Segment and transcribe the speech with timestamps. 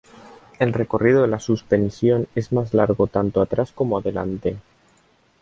[0.57, 4.57] El recorrido de la suspensión es más largo tanto atrás como adelante.